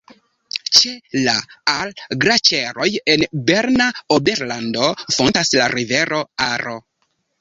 [0.77, 0.93] Ĉe
[1.25, 1.35] la
[1.73, 3.87] Ar-Glaĉeroj en Berna
[4.19, 4.89] Oberlando
[5.19, 6.75] fontas la rivero Aro.